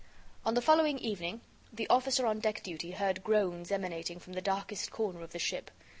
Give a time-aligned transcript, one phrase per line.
[0.47, 1.41] On the following evening,
[1.71, 5.69] the officer on deck duty heard groans emanating from the darkest corner of the ship.